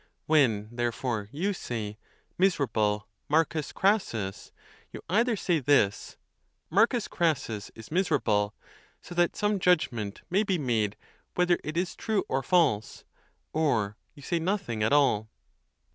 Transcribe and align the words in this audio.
When, 0.25 0.67
therefore, 0.71 1.29
you 1.31 1.53
say," 1.53 1.99
Miserable 2.43 3.07
M. 3.31 3.45
Crassus," 3.75 4.51
you 4.91 5.03
either 5.07 5.35
say 5.35 5.59
this," 5.59 6.17
M. 6.75 6.87
Crassus 7.11 7.69
is 7.75 7.89
misera 7.91 8.19
ble," 8.23 8.55
so 9.03 9.13
that 9.13 9.35
some 9.35 9.59
judgment 9.59 10.23
may 10.27 10.41
be 10.41 10.57
made 10.57 10.97
whether 11.35 11.59
it 11.63 11.77
is 11.77 11.95
true 11.95 12.23
or 12.27 12.41
false, 12.41 13.03
or 13.53 13.95
you 14.15 14.23
say 14.23 14.39
nothing 14.39 14.81
at 14.81 14.91
all. 14.91 15.29